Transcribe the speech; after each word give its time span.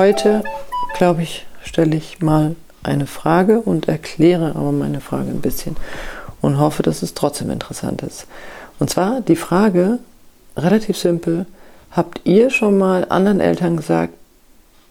Heute 0.00 0.42
glaube 0.94 1.20
ich, 1.20 1.44
stelle 1.62 1.94
ich 1.94 2.22
mal 2.22 2.56
eine 2.82 3.06
Frage 3.06 3.60
und 3.60 3.86
erkläre 3.86 4.56
aber 4.56 4.72
meine 4.72 5.02
Frage 5.02 5.28
ein 5.28 5.42
bisschen 5.42 5.76
und 6.40 6.58
hoffe, 6.58 6.82
dass 6.82 7.02
es 7.02 7.12
trotzdem 7.12 7.50
interessant 7.50 8.00
ist. 8.00 8.26
Und 8.78 8.88
zwar 8.88 9.20
die 9.20 9.36
Frage, 9.36 9.98
relativ 10.56 10.96
simpel, 10.96 11.44
habt 11.90 12.22
ihr 12.24 12.48
schon 12.48 12.78
mal 12.78 13.04
anderen 13.10 13.40
Eltern 13.40 13.76
gesagt, 13.76 14.14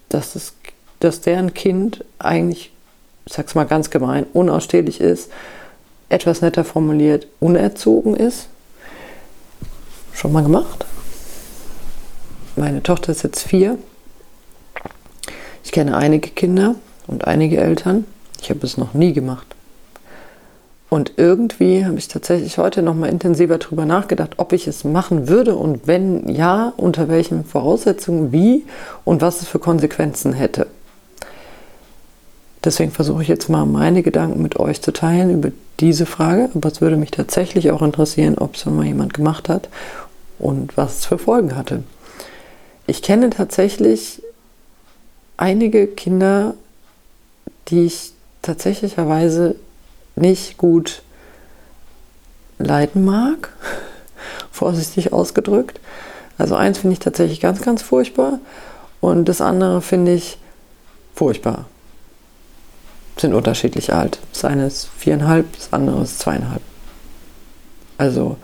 dass, 0.09 0.35
es, 0.35 0.53
dass 0.99 1.21
deren 1.21 1.55
Kind 1.55 2.05
eigentlich, 2.19 2.71
ich 3.25 3.33
sag's 3.33 3.55
mal 3.55 3.65
ganz 3.65 3.89
gemein, 3.89 4.27
unausstehlich 4.31 5.01
ist, 5.01 5.31
etwas 6.09 6.43
netter 6.43 6.63
formuliert, 6.63 7.25
unerzogen 7.39 8.15
ist? 8.15 8.47
Schon 10.13 10.33
mal 10.33 10.43
gemacht? 10.43 10.85
Meine 12.55 12.83
Tochter 12.83 13.11
ist 13.11 13.23
jetzt 13.23 13.41
vier. 13.41 13.79
Ich 15.69 15.73
kenne 15.73 15.95
einige 15.95 16.31
Kinder 16.31 16.73
und 17.05 17.27
einige 17.27 17.57
Eltern. 17.57 18.05
Ich 18.41 18.49
habe 18.49 18.65
es 18.65 18.79
noch 18.79 18.95
nie 18.95 19.13
gemacht. 19.13 19.45
Und 20.89 21.13
irgendwie 21.17 21.85
habe 21.85 21.99
ich 21.99 22.07
tatsächlich 22.07 22.57
heute 22.57 22.81
noch 22.81 22.95
mal 22.95 23.07
intensiver 23.07 23.59
darüber 23.59 23.85
nachgedacht, 23.85 24.31
ob 24.37 24.51
ich 24.51 24.65
es 24.65 24.83
machen 24.83 25.27
würde 25.27 25.55
und 25.55 25.85
wenn 25.85 26.27
ja, 26.27 26.73
unter 26.75 27.07
welchen 27.07 27.45
Voraussetzungen, 27.45 28.31
wie 28.31 28.65
und 29.05 29.21
was 29.21 29.43
es 29.43 29.47
für 29.47 29.59
Konsequenzen 29.59 30.33
hätte. 30.33 30.65
Deswegen 32.63 32.89
versuche 32.89 33.21
ich 33.21 33.27
jetzt 33.27 33.47
mal 33.47 33.67
meine 33.67 34.01
Gedanken 34.01 34.41
mit 34.41 34.59
euch 34.59 34.81
zu 34.81 34.91
teilen 34.91 35.29
über 35.29 35.51
diese 35.79 36.07
Frage. 36.07 36.49
Aber 36.55 36.69
es 36.69 36.81
würde 36.81 36.97
mich 36.97 37.11
tatsächlich 37.11 37.69
auch 37.69 37.83
interessieren, 37.83 38.39
ob 38.39 38.55
es 38.55 38.65
mal 38.65 38.87
jemand 38.87 39.13
gemacht 39.13 39.49
hat 39.49 39.69
und 40.39 40.77
was 40.77 40.97
es 40.97 41.05
für 41.05 41.19
Folgen 41.19 41.55
hatte. 41.55 41.83
Ich 42.87 43.03
kenne 43.03 43.29
tatsächlich 43.29 44.23
einige 45.39 45.87
Kinder, 45.87 46.53
die 47.69 47.85
ich 47.85 48.11
tatsächlicherweise 48.41 49.55
nicht 50.15 50.57
gut 50.57 51.01
leiden 52.57 53.05
mag, 53.05 53.53
vorsichtig 54.51 55.13
ausgedrückt. 55.13 55.79
Also 56.37 56.55
eins 56.55 56.79
finde 56.79 56.93
ich 56.93 56.99
tatsächlich 56.99 57.39
ganz, 57.39 57.61
ganz 57.61 57.81
furchtbar 57.81 58.39
und 58.99 59.25
das 59.25 59.39
andere 59.41 59.81
finde 59.81 60.13
ich 60.13 60.37
furchtbar. 61.15 61.65
Sind 63.17 63.33
unterschiedlich 63.33 63.93
alt. 63.93 64.19
Das 64.33 64.45
eine 64.45 64.67
ist 64.67 64.89
viereinhalb, 64.97 65.51
das 65.53 65.71
andere 65.71 66.01
ist 66.01 66.19
zweieinhalb. 66.19 66.61
Also, 67.97 68.37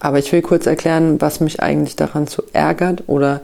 aber 0.00 0.18
ich 0.18 0.30
will 0.32 0.42
kurz 0.42 0.66
erklären, 0.66 1.20
was 1.20 1.40
mich 1.40 1.60
eigentlich 1.60 1.96
daran 1.96 2.26
so 2.28 2.42
ärgert 2.52 3.04
oder 3.06 3.40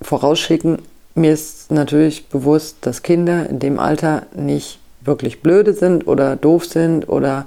vorausschicken. 0.00 0.78
Mir 1.14 1.32
ist 1.32 1.70
natürlich 1.70 2.28
bewusst, 2.28 2.78
dass 2.82 3.02
Kinder 3.02 3.48
in 3.48 3.58
dem 3.58 3.78
Alter 3.78 4.24
nicht 4.34 4.78
wirklich 5.00 5.42
blöde 5.42 5.72
sind 5.72 6.06
oder 6.06 6.36
doof 6.36 6.64
sind 6.64 7.08
oder 7.08 7.46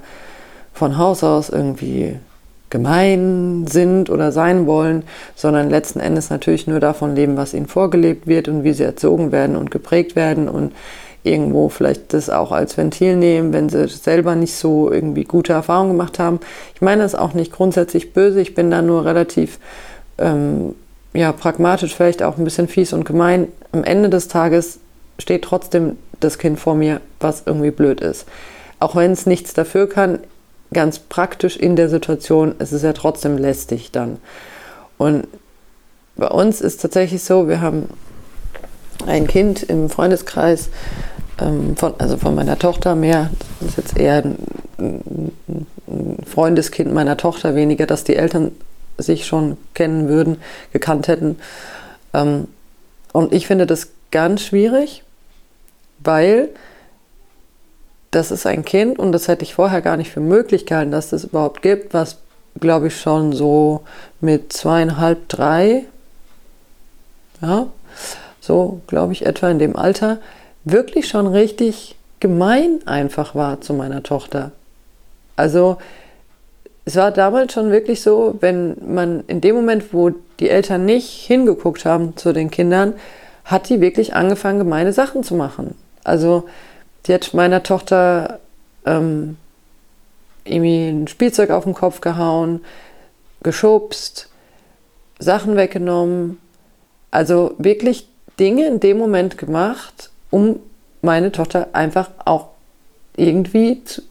von 0.72 0.98
Haus 0.98 1.22
aus 1.22 1.48
irgendwie 1.48 2.16
gemein 2.70 3.66
sind 3.68 4.08
oder 4.08 4.32
sein 4.32 4.66
wollen, 4.66 5.04
sondern 5.36 5.68
letzten 5.68 6.00
Endes 6.00 6.30
natürlich 6.30 6.66
nur 6.66 6.80
davon 6.80 7.14
leben, 7.14 7.36
was 7.36 7.52
ihnen 7.52 7.66
vorgelebt 7.66 8.26
wird 8.26 8.48
und 8.48 8.64
wie 8.64 8.72
sie 8.72 8.84
erzogen 8.84 9.30
werden 9.30 9.56
und 9.56 9.70
geprägt 9.70 10.16
werden 10.16 10.48
und 10.48 10.72
irgendwo 11.22 11.68
vielleicht 11.68 12.14
das 12.14 12.30
auch 12.30 12.50
als 12.50 12.76
Ventil 12.76 13.16
nehmen, 13.16 13.52
wenn 13.52 13.68
sie 13.68 13.86
selber 13.88 14.34
nicht 14.34 14.54
so 14.54 14.90
irgendwie 14.90 15.24
gute 15.24 15.52
Erfahrungen 15.52 15.92
gemacht 15.92 16.18
haben. 16.18 16.40
Ich 16.74 16.80
meine 16.80 17.02
das 17.02 17.14
auch 17.14 17.34
nicht 17.34 17.52
grundsätzlich 17.52 18.12
böse, 18.12 18.40
ich 18.40 18.54
bin 18.54 18.70
da 18.70 18.82
nur 18.82 19.04
relativ 19.04 19.58
ähm, 20.18 20.74
ja, 21.14 21.32
pragmatisch, 21.32 21.94
vielleicht 21.94 22.22
auch 22.22 22.38
ein 22.38 22.44
bisschen 22.44 22.68
fies 22.68 22.92
und 22.92 23.04
gemein. 23.04 23.48
Am 23.72 23.84
Ende 23.84 24.08
des 24.08 24.28
Tages 24.28 24.78
steht 25.18 25.42
trotzdem 25.42 25.98
das 26.20 26.38
Kind 26.38 26.58
vor 26.58 26.74
mir, 26.74 27.00
was 27.20 27.42
irgendwie 27.46 27.70
blöd 27.70 28.00
ist. 28.00 28.26
Auch 28.80 28.96
wenn 28.96 29.12
es 29.12 29.26
nichts 29.26 29.52
dafür 29.54 29.88
kann, 29.88 30.20
ganz 30.72 30.98
praktisch 30.98 31.56
in 31.56 31.76
der 31.76 31.88
Situation, 31.88 32.54
es 32.58 32.72
ist 32.72 32.82
ja 32.82 32.92
trotzdem 32.92 33.36
lästig 33.36 33.92
dann. 33.92 34.18
Und 34.96 35.26
bei 36.16 36.28
uns 36.28 36.60
ist 36.60 36.80
tatsächlich 36.80 37.22
so, 37.22 37.48
wir 37.48 37.60
haben 37.60 37.88
ein 39.06 39.26
Kind 39.26 39.62
im 39.62 39.90
Freundeskreis, 39.90 40.70
ähm, 41.40 41.76
von, 41.76 41.94
also 41.98 42.16
von 42.16 42.34
meiner 42.34 42.58
Tochter 42.58 42.94
mehr, 42.94 43.30
das 43.60 43.70
ist 43.70 43.76
jetzt 43.76 43.98
eher 43.98 44.24
ein, 44.78 45.32
ein 45.88 46.16
Freundeskind 46.26 46.92
meiner 46.92 47.16
Tochter, 47.16 47.54
weniger, 47.54 47.86
dass 47.86 48.04
die 48.04 48.16
Eltern 48.16 48.52
sich 48.98 49.26
schon 49.26 49.56
kennen 49.74 50.08
würden, 50.08 50.40
gekannt 50.72 51.08
hätten. 51.08 51.38
Ähm, 52.14 52.48
und 53.12 53.32
ich 53.32 53.46
finde 53.46 53.66
das 53.66 53.88
ganz 54.10 54.42
schwierig, 54.42 55.02
weil 55.98 56.48
das 58.10 58.30
ist 58.30 58.46
ein 58.46 58.64
Kind 58.64 58.98
und 58.98 59.12
das 59.12 59.28
hätte 59.28 59.42
ich 59.42 59.54
vorher 59.54 59.80
gar 59.80 59.96
nicht 59.96 60.10
für 60.10 60.20
möglich 60.20 60.66
gehalten, 60.66 60.90
dass 60.90 61.10
das 61.10 61.24
überhaupt 61.24 61.62
gibt, 61.62 61.94
was 61.94 62.18
glaube 62.60 62.88
ich 62.88 63.00
schon 63.00 63.32
so 63.32 63.82
mit 64.20 64.52
zweieinhalb, 64.52 65.28
drei, 65.28 65.84
ja, 67.40 67.66
so 68.40 68.80
glaube 68.86 69.14
ich 69.14 69.24
etwa 69.24 69.50
in 69.50 69.58
dem 69.58 69.76
Alter, 69.76 70.18
wirklich 70.64 71.08
schon 71.08 71.26
richtig 71.26 71.96
gemein 72.20 72.80
einfach 72.86 73.34
war 73.34 73.60
zu 73.62 73.72
meiner 73.72 74.02
Tochter. 74.02 74.52
Also 75.36 75.78
es 76.84 76.96
war 76.96 77.10
damals 77.10 77.52
schon 77.52 77.70
wirklich 77.70 78.02
so, 78.02 78.36
wenn 78.40 78.76
man 78.84 79.24
in 79.28 79.40
dem 79.40 79.54
Moment, 79.54 79.92
wo 79.92 80.10
die 80.40 80.48
Eltern 80.48 80.84
nicht 80.84 81.08
hingeguckt 81.08 81.84
haben 81.84 82.16
zu 82.16 82.32
den 82.32 82.50
Kindern, 82.50 82.94
hat 83.44 83.68
die 83.68 83.80
wirklich 83.80 84.14
angefangen, 84.14 84.58
gemeine 84.58 84.92
Sachen 84.92 85.22
zu 85.22 85.34
machen. 85.34 85.76
Also 86.04 86.48
die 87.06 87.14
hat 87.14 87.34
meiner 87.34 87.62
Tochter 87.62 88.40
ähm, 88.84 89.36
irgendwie 90.44 90.88
ein 90.88 91.08
Spielzeug 91.08 91.50
auf 91.50 91.64
den 91.64 91.74
Kopf 91.74 92.00
gehauen, 92.00 92.64
geschubst, 93.42 94.28
Sachen 95.18 95.56
weggenommen. 95.56 96.38
Also 97.10 97.54
wirklich 97.58 98.08
Dinge 98.40 98.66
in 98.66 98.80
dem 98.80 98.98
Moment 98.98 99.38
gemacht, 99.38 100.10
um 100.30 100.58
meine 101.00 101.30
Tochter 101.32 101.68
einfach 101.72 102.10
auch 102.24 102.48
irgendwie 103.16 103.84
zu, 103.84 104.02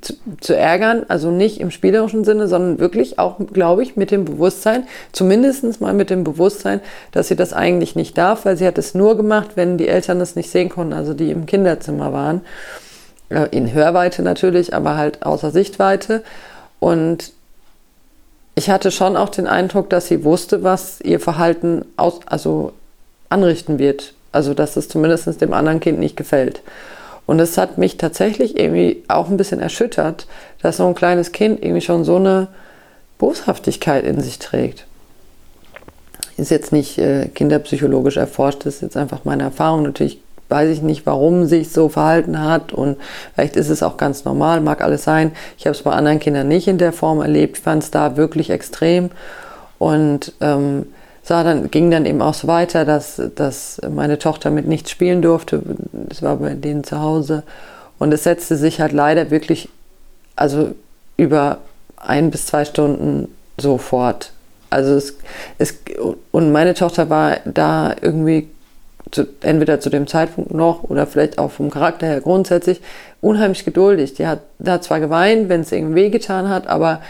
zu, 0.00 0.14
zu, 0.40 0.56
ärgern, 0.56 1.04
also 1.08 1.30
nicht 1.30 1.60
im 1.60 1.70
spielerischen 1.70 2.24
Sinne, 2.24 2.48
sondern 2.48 2.78
wirklich 2.78 3.18
auch, 3.18 3.36
glaube 3.52 3.82
ich, 3.82 3.96
mit 3.96 4.10
dem 4.10 4.24
Bewusstsein, 4.24 4.84
zumindest 5.12 5.80
mal 5.80 5.94
mit 5.94 6.10
dem 6.10 6.24
Bewusstsein, 6.24 6.80
dass 7.12 7.28
sie 7.28 7.36
das 7.36 7.52
eigentlich 7.52 7.96
nicht 7.96 8.16
darf, 8.18 8.44
weil 8.44 8.56
sie 8.56 8.66
hat 8.66 8.78
es 8.78 8.94
nur 8.94 9.16
gemacht, 9.16 9.50
wenn 9.54 9.78
die 9.78 9.88
Eltern 9.88 10.20
es 10.20 10.36
nicht 10.36 10.50
sehen 10.50 10.68
konnten, 10.68 10.92
also 10.92 11.14
die 11.14 11.30
im 11.30 11.46
Kinderzimmer 11.46 12.12
waren. 12.12 12.42
Äh, 13.28 13.48
in 13.50 13.72
Hörweite 13.72 14.22
natürlich, 14.22 14.74
aber 14.74 14.96
halt 14.96 15.22
außer 15.22 15.50
Sichtweite. 15.50 16.22
Und 16.80 17.32
ich 18.54 18.70
hatte 18.70 18.90
schon 18.90 19.16
auch 19.16 19.28
den 19.28 19.46
Eindruck, 19.46 19.90
dass 19.90 20.08
sie 20.08 20.24
wusste, 20.24 20.62
was 20.62 21.00
ihr 21.00 21.20
Verhalten 21.20 21.84
aus, 21.96 22.20
also 22.26 22.72
anrichten 23.28 23.78
wird. 23.78 24.14
Also, 24.32 24.52
dass 24.54 24.76
es 24.76 24.88
zumindest 24.88 25.40
dem 25.40 25.52
anderen 25.52 25.80
Kind 25.80 25.98
nicht 25.98 26.16
gefällt. 26.16 26.62
Und 27.28 27.40
es 27.40 27.58
hat 27.58 27.76
mich 27.76 27.98
tatsächlich 27.98 28.58
irgendwie 28.58 29.04
auch 29.06 29.28
ein 29.28 29.36
bisschen 29.36 29.60
erschüttert, 29.60 30.26
dass 30.62 30.78
so 30.78 30.86
ein 30.86 30.94
kleines 30.94 31.30
Kind 31.30 31.62
irgendwie 31.62 31.82
schon 31.82 32.02
so 32.02 32.16
eine 32.16 32.48
Boshaftigkeit 33.18 34.04
in 34.04 34.22
sich 34.22 34.38
trägt. 34.38 34.86
Ist 36.38 36.50
jetzt 36.50 36.72
nicht 36.72 36.96
äh, 36.96 37.28
kinderpsychologisch 37.28 38.16
erforscht, 38.16 38.64
das 38.64 38.76
ist 38.76 38.80
jetzt 38.80 38.96
einfach 38.96 39.26
meine 39.26 39.42
Erfahrung. 39.42 39.82
Natürlich 39.82 40.22
weiß 40.48 40.70
ich 40.70 40.80
nicht, 40.80 41.04
warum 41.04 41.44
sich 41.44 41.70
so 41.70 41.90
verhalten 41.90 42.42
hat 42.42 42.72
und 42.72 42.96
vielleicht 43.34 43.56
ist 43.56 43.68
es 43.68 43.82
auch 43.82 43.98
ganz 43.98 44.24
normal, 44.24 44.62
mag 44.62 44.80
alles 44.80 45.04
sein. 45.04 45.32
Ich 45.58 45.66
habe 45.66 45.76
es 45.76 45.82
bei 45.82 45.92
anderen 45.92 46.20
Kindern 46.20 46.48
nicht 46.48 46.66
in 46.66 46.78
der 46.78 46.94
Form 46.94 47.20
erlebt, 47.20 47.58
fand 47.58 47.82
es 47.82 47.90
da 47.90 48.16
wirklich 48.16 48.48
extrem 48.48 49.10
und 49.78 50.32
ähm, 50.40 50.86
sah 51.28 51.44
dann, 51.44 51.70
ging 51.70 51.90
dann 51.90 52.06
eben 52.06 52.22
auch 52.22 52.34
so 52.34 52.48
weiter, 52.48 52.84
dass, 52.84 53.20
dass 53.34 53.80
meine 53.88 54.18
Tochter 54.18 54.50
mit 54.50 54.66
nichts 54.66 54.90
spielen 54.90 55.20
durfte. 55.22 55.62
Das 55.92 56.22
war 56.22 56.36
bei 56.36 56.54
denen 56.54 56.84
zu 56.84 57.00
Hause. 57.00 57.42
Und 57.98 58.12
es 58.12 58.24
setzte 58.24 58.56
sich 58.56 58.80
halt 58.80 58.92
leider 58.92 59.30
wirklich, 59.30 59.68
also 60.36 60.74
über 61.18 61.58
ein 61.96 62.30
bis 62.30 62.46
zwei 62.46 62.64
Stunden 62.64 63.28
sofort. 63.60 64.32
Also 64.70 64.94
es, 64.94 65.18
es 65.58 65.74
und 66.30 66.50
meine 66.50 66.74
Tochter 66.74 67.10
war 67.10 67.38
da 67.44 67.94
irgendwie 68.00 68.48
zu, 69.10 69.26
entweder 69.40 69.80
zu 69.80 69.90
dem 69.90 70.06
Zeitpunkt 70.06 70.52
noch 70.52 70.84
oder 70.84 71.06
vielleicht 71.06 71.38
auch 71.38 71.50
vom 71.50 71.70
Charakter 71.70 72.06
her 72.06 72.20
grundsätzlich 72.20 72.80
unheimlich 73.20 73.64
geduldig. 73.64 74.14
Die 74.14 74.26
hat 74.26 74.40
da 74.58 74.80
zwar 74.80 75.00
geweint, 75.00 75.48
wenn 75.48 75.60
es 75.60 75.72
irgendwie 75.72 75.96
wehgetan 75.96 76.48
hat, 76.48 76.66
aber 76.66 77.00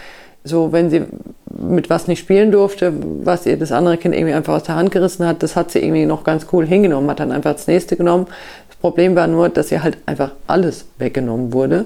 so, 0.43 0.71
wenn 0.71 0.89
sie 0.89 1.03
mit 1.49 1.89
was 1.89 2.07
nicht 2.07 2.19
spielen 2.19 2.51
durfte, 2.51 2.93
was 3.23 3.45
ihr 3.45 3.57
das 3.57 3.71
andere 3.71 3.97
Kind 3.97 4.15
irgendwie 4.15 4.33
einfach 4.33 4.55
aus 4.55 4.63
der 4.63 4.75
Hand 4.75 4.91
gerissen 4.91 5.25
hat, 5.25 5.43
das 5.43 5.55
hat 5.55 5.71
sie 5.71 5.79
irgendwie 5.79 6.05
noch 6.05 6.23
ganz 6.23 6.47
cool 6.53 6.65
hingenommen, 6.65 7.09
hat 7.09 7.19
dann 7.19 7.31
einfach 7.31 7.53
das 7.53 7.67
nächste 7.67 7.97
genommen. 7.97 8.27
Das 8.69 8.77
Problem 8.77 9.15
war 9.15 9.27
nur, 9.27 9.49
dass 9.49 9.71
ihr 9.71 9.83
halt 9.83 9.97
einfach 10.05 10.31
alles 10.47 10.85
weggenommen 10.97 11.53
wurde. 11.53 11.85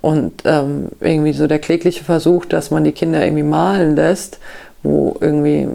Und 0.00 0.42
ähm, 0.46 0.88
irgendwie 1.00 1.32
so 1.32 1.46
der 1.46 1.58
klägliche 1.58 2.02
Versuch, 2.02 2.44
dass 2.44 2.70
man 2.70 2.84
die 2.84 2.92
Kinder 2.92 3.22
irgendwie 3.24 3.44
malen 3.44 3.94
lässt, 3.94 4.40
wo 4.82 5.16
irgendwie 5.20 5.68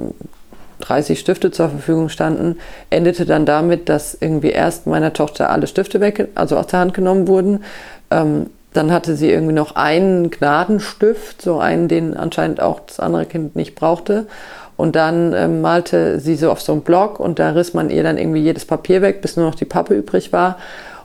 30 0.82 1.20
Stifte 1.20 1.52
zur 1.52 1.70
Verfügung 1.70 2.10
standen, 2.10 2.58
endete 2.90 3.26
dann 3.26 3.46
damit, 3.46 3.90
dass 3.90 4.18
irgendwie 4.20 4.50
erst 4.50 4.86
meiner 4.86 5.14
Tochter 5.14 5.50
alle 5.50 5.68
Stifte 5.68 6.02
weg, 6.02 6.28
also 6.36 6.58
aus 6.58 6.68
der 6.68 6.80
Hand 6.80 6.94
genommen 6.94 7.28
wurden. 7.28 7.64
Ähm, 8.12 8.48
dann 8.74 8.92
hatte 8.92 9.16
sie 9.16 9.30
irgendwie 9.30 9.54
noch 9.54 9.76
einen 9.76 10.30
Gnadenstift, 10.30 11.42
so 11.42 11.60
einen, 11.60 11.88
den 11.88 12.16
anscheinend 12.16 12.62
auch 12.62 12.82
das 12.86 13.00
andere 13.00 13.26
Kind 13.26 13.56
nicht 13.56 13.76
brauchte. 13.76 14.28
Und 14.76 14.96
dann 14.96 15.34
ähm, 15.34 15.62
malte 15.62 16.20
sie 16.20 16.36
so 16.36 16.52
auf 16.52 16.62
so 16.62 16.72
einem 16.72 16.82
Block 16.82 17.20
und 17.20 17.40
da 17.40 17.50
riss 17.50 17.74
man 17.74 17.90
ihr 17.90 18.04
dann 18.04 18.18
irgendwie 18.18 18.42
jedes 18.42 18.66
Papier 18.66 19.02
weg, 19.02 19.22
bis 19.22 19.36
nur 19.36 19.48
noch 19.48 19.56
die 19.56 19.66
Pappe 19.66 19.96
übrig 19.96 20.32
war. 20.32 20.58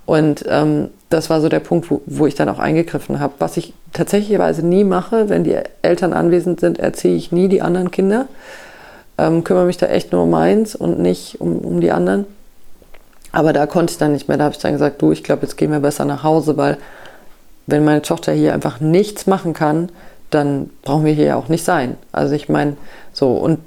Und 0.05 0.44
ähm, 0.49 0.91
das 1.09 1.31
war 1.31 1.41
so 1.41 1.49
der 1.49 1.61
Punkt, 1.61 1.91
wo, 1.91 2.03
wo 2.06 2.26
ich 2.26 2.35
dann 2.35 2.49
auch 2.49 2.59
eingegriffen 2.59 3.20
habe. 3.20 3.35
Was 3.38 3.56
ich 3.56 3.73
tatsächlicherweise 3.93 4.67
nie 4.67 4.85
mache, 4.85 5.29
wenn 5.29 5.44
die 5.44 5.56
Eltern 5.81 6.12
anwesend 6.12 6.61
sind, 6.61 6.79
erziehe 6.79 7.17
ich 7.17 7.32
nie 7.32 7.49
die 7.49 7.62
anderen 7.62 7.91
Kinder. 7.91 8.26
Ähm, 9.17 9.44
kümmere 9.44 9.67
mich 9.67 9.79
da 9.79 9.87
echt 9.87 10.12
nur 10.12 10.25
um 10.25 10.31
meins 10.31 10.75
und 10.75 10.99
nicht 10.99 11.41
um, 11.41 11.59
um 11.59 11.81
die 11.81 11.93
anderen. 11.93 12.26
Aber 13.31 13.53
da 13.55 13.67
konnte 13.67 13.93
ich 13.93 13.99
dann 13.99 14.12
nicht 14.12 14.29
mehr. 14.29 14.37
Da 14.37 14.44
habe 14.44 14.55
ich 14.55 14.61
dann 14.61 14.73
gesagt, 14.73 15.00
du, 15.00 15.12
ich 15.12 15.25
glaube, 15.25 15.43
jetzt 15.43 15.56
gehen 15.56 15.70
wir 15.70 15.81
besser 15.81 16.05
nach 16.05 16.23
Hause, 16.23 16.56
weil 16.56 16.76
wenn 17.67 17.85
meine 17.85 18.03
Tochter 18.03 18.32
hier 18.32 18.55
einfach 18.55 18.81
nichts 18.81 19.26
machen 19.26 19.55
kann, 19.55 19.91
dann 20.31 20.70
brauchen 20.82 21.05
wir 21.05 21.12
hier 21.12 21.26
ja 21.26 21.37
auch 21.37 21.49
nicht 21.49 21.64
sein. 21.64 21.97
Also 22.11 22.35
ich 22.35 22.49
meine, 22.49 22.76
so 23.12 23.32
und 23.32 23.59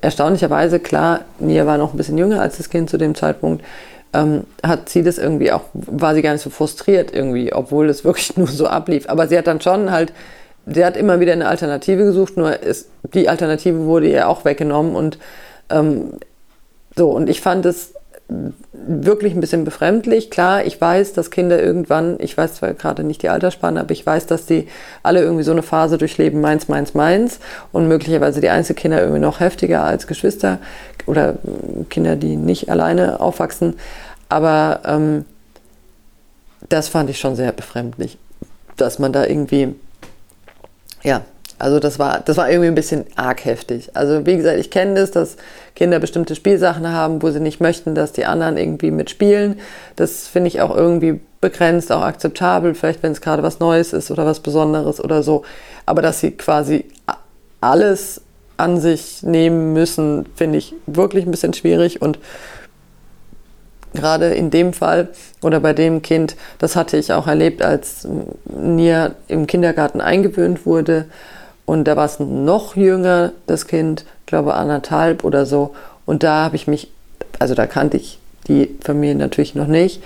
erstaunlicherweise, 0.00 0.80
klar, 0.80 1.20
Nia 1.38 1.66
war 1.66 1.78
noch 1.78 1.94
ein 1.94 1.96
bisschen 1.96 2.18
jünger 2.18 2.40
als 2.40 2.56
das 2.56 2.70
Kind 2.70 2.90
zu 2.90 2.98
dem 2.98 3.14
Zeitpunkt, 3.14 3.64
ähm, 4.12 4.44
hat 4.62 4.88
sie 4.88 5.02
das 5.02 5.18
irgendwie 5.18 5.52
auch, 5.52 5.62
war 5.72 6.14
sie 6.14 6.22
gar 6.22 6.32
nicht 6.32 6.42
so 6.42 6.50
frustriert 6.50 7.14
irgendwie, 7.14 7.52
obwohl 7.52 7.88
es 7.88 8.04
wirklich 8.04 8.36
nur 8.36 8.48
so 8.48 8.66
ablief. 8.66 9.08
Aber 9.08 9.28
sie 9.28 9.38
hat 9.38 9.46
dann 9.46 9.60
schon 9.60 9.90
halt, 9.90 10.12
sie 10.66 10.84
hat 10.84 10.96
immer 10.96 11.20
wieder 11.20 11.32
eine 11.32 11.48
Alternative 11.48 12.04
gesucht, 12.04 12.36
nur 12.36 12.62
ist, 12.62 12.88
die 13.14 13.28
Alternative 13.28 13.84
wurde 13.84 14.08
ihr 14.08 14.28
auch 14.28 14.44
weggenommen 14.44 14.94
und 14.94 15.18
ähm, 15.70 16.14
so, 16.94 17.10
und 17.10 17.30
ich 17.30 17.40
fand 17.40 17.64
es 17.64 17.94
wirklich 18.72 19.34
ein 19.34 19.40
bisschen 19.40 19.64
befremdlich. 19.64 20.30
Klar, 20.30 20.64
ich 20.64 20.80
weiß, 20.80 21.12
dass 21.12 21.30
Kinder 21.30 21.62
irgendwann, 21.62 22.16
ich 22.18 22.36
weiß 22.36 22.54
zwar 22.54 22.74
gerade 22.74 23.04
nicht 23.04 23.22
die 23.22 23.28
Altersspanne, 23.28 23.80
aber 23.80 23.92
ich 23.92 24.04
weiß, 24.04 24.26
dass 24.26 24.46
die 24.46 24.68
alle 25.02 25.20
irgendwie 25.20 25.44
so 25.44 25.52
eine 25.52 25.62
Phase 25.62 25.98
durchleben, 25.98 26.40
meins, 26.40 26.68
meins, 26.68 26.94
meins 26.94 27.38
und 27.72 27.88
möglicherweise 27.88 28.40
die 28.40 28.48
Einzelkinder 28.48 29.00
irgendwie 29.00 29.20
noch 29.20 29.40
heftiger 29.40 29.84
als 29.84 30.06
Geschwister 30.06 30.58
oder 31.06 31.34
Kinder, 31.90 32.16
die 32.16 32.36
nicht 32.36 32.70
alleine 32.70 33.20
aufwachsen. 33.20 33.74
Aber 34.28 34.80
ähm, 34.84 35.24
das 36.68 36.88
fand 36.88 37.10
ich 37.10 37.18
schon 37.18 37.36
sehr 37.36 37.52
befremdlich, 37.52 38.18
dass 38.76 38.98
man 38.98 39.12
da 39.12 39.26
irgendwie, 39.26 39.74
ja, 41.02 41.22
also 41.62 41.78
das 41.78 42.00
war, 42.00 42.18
das 42.18 42.36
war 42.38 42.50
irgendwie 42.50 42.66
ein 42.66 42.74
bisschen 42.74 43.04
arg 43.14 43.44
heftig. 43.44 43.90
Also 43.94 44.26
wie 44.26 44.36
gesagt, 44.36 44.58
ich 44.58 44.72
kenne 44.72 44.94
das, 44.96 45.12
dass 45.12 45.36
Kinder 45.76 46.00
bestimmte 46.00 46.34
Spielsachen 46.34 46.88
haben, 46.88 47.22
wo 47.22 47.30
sie 47.30 47.38
nicht 47.38 47.60
möchten, 47.60 47.94
dass 47.94 48.10
die 48.10 48.24
anderen 48.24 48.56
irgendwie 48.56 48.90
mitspielen. 48.90 49.60
Das 49.94 50.26
finde 50.26 50.48
ich 50.48 50.60
auch 50.60 50.74
irgendwie 50.74 51.20
begrenzt, 51.40 51.92
auch 51.92 52.02
akzeptabel, 52.02 52.74
vielleicht 52.74 53.04
wenn 53.04 53.12
es 53.12 53.20
gerade 53.20 53.44
was 53.44 53.60
Neues 53.60 53.92
ist 53.92 54.10
oder 54.10 54.26
was 54.26 54.40
Besonderes 54.40 55.02
oder 55.02 55.22
so. 55.22 55.44
Aber 55.86 56.02
dass 56.02 56.18
sie 56.18 56.32
quasi 56.32 56.84
alles 57.60 58.22
an 58.56 58.80
sich 58.80 59.22
nehmen 59.22 59.72
müssen, 59.72 60.26
finde 60.34 60.58
ich 60.58 60.74
wirklich 60.86 61.24
ein 61.26 61.30
bisschen 61.30 61.54
schwierig 61.54 62.02
und 62.02 62.18
gerade 63.94 64.34
in 64.34 64.50
dem 64.50 64.72
Fall 64.72 65.10
oder 65.42 65.60
bei 65.60 65.74
dem 65.74 66.02
Kind, 66.02 66.34
das 66.58 66.74
hatte 66.74 66.96
ich 66.96 67.12
auch 67.12 67.28
erlebt, 67.28 67.62
als 67.62 68.08
Nia 68.46 69.12
im 69.28 69.46
Kindergarten 69.46 70.00
eingewöhnt 70.00 70.66
wurde 70.66 71.06
und 71.66 71.84
da 71.84 71.96
war 71.96 72.06
es 72.06 72.18
noch 72.18 72.76
jünger, 72.76 73.32
das 73.46 73.66
Kind, 73.66 74.04
glaube 74.26 74.54
anderthalb 74.54 75.24
oder 75.24 75.46
so. 75.46 75.74
Und 76.06 76.22
da 76.22 76.44
habe 76.44 76.56
ich 76.56 76.66
mich, 76.66 76.90
also 77.38 77.54
da 77.54 77.66
kannte 77.66 77.96
ich 77.96 78.18
die 78.48 78.74
Familie 78.80 79.14
natürlich 79.14 79.54
noch 79.54 79.68
nicht. 79.68 80.02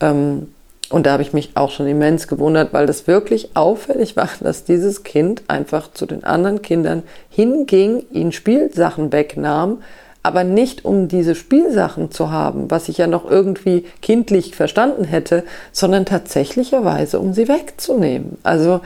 Ähm, 0.00 0.48
und 0.90 1.06
da 1.06 1.12
habe 1.12 1.22
ich 1.22 1.32
mich 1.32 1.50
auch 1.54 1.70
schon 1.70 1.86
immens 1.86 2.28
gewundert, 2.28 2.72
weil 2.72 2.86
das 2.86 3.06
wirklich 3.06 3.50
auffällig 3.54 4.16
war, 4.16 4.28
dass 4.40 4.64
dieses 4.64 5.02
Kind 5.02 5.42
einfach 5.48 5.92
zu 5.92 6.06
den 6.06 6.24
anderen 6.24 6.62
Kindern 6.62 7.02
hinging, 7.30 8.04
ihnen 8.12 8.32
Spielsachen 8.32 9.12
wegnahm, 9.12 9.82
aber 10.22 10.42
nicht 10.42 10.86
um 10.86 11.08
diese 11.08 11.34
Spielsachen 11.34 12.10
zu 12.10 12.30
haben, 12.30 12.70
was 12.70 12.88
ich 12.88 12.96
ja 12.96 13.06
noch 13.06 13.30
irgendwie 13.30 13.84
kindlich 14.00 14.56
verstanden 14.56 15.04
hätte, 15.04 15.44
sondern 15.70 16.06
tatsächlicherweise 16.06 17.20
um 17.20 17.34
sie 17.34 17.46
wegzunehmen. 17.46 18.38
Also 18.42 18.80